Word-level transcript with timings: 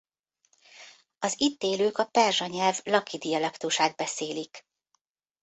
Az 1.19 1.33
itt 1.37 1.63
élők 1.63 1.97
a 1.97 2.05
perzsa 2.05 2.45
nyelv 2.45 2.79
laki 2.83 3.17
dialektusát 3.17 3.95
beszélik. 3.95 4.67